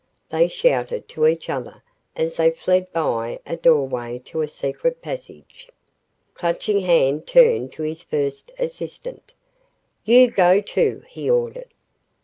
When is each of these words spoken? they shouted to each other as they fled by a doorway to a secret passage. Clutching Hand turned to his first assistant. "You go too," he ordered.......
they 0.29 0.47
shouted 0.47 1.07
to 1.07 1.27
each 1.27 1.47
other 1.47 1.83
as 2.15 2.35
they 2.35 2.49
fled 2.49 2.91
by 2.91 3.39
a 3.45 3.55
doorway 3.55 4.17
to 4.25 4.41
a 4.41 4.47
secret 4.47 4.99
passage. 4.99 5.69
Clutching 6.33 6.79
Hand 6.79 7.27
turned 7.27 7.71
to 7.73 7.83
his 7.83 8.01
first 8.01 8.51
assistant. 8.57 9.35
"You 10.03 10.31
go 10.31 10.59
too," 10.59 11.03
he 11.07 11.29
ordered....... 11.29 11.71